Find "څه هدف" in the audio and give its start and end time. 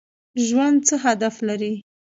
0.87-1.35